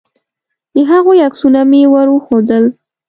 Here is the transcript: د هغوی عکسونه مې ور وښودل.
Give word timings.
د 0.75 0.77
هغوی 0.91 1.17
عکسونه 1.27 1.59
مې 1.69 1.81
ور 1.93 2.07
وښودل. 2.11 2.63